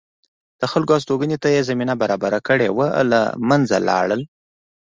د 0.59 0.61
خلکو 0.71 0.91
هستوګنې 0.97 1.37
ته 1.43 1.47
یې 1.55 1.61
زمینه 1.69 1.93
برابره 2.01 2.39
کړې 2.47 2.67
وه 2.77 2.87
له 3.11 3.21
منځه 3.49 3.77
لاړل 3.87 4.21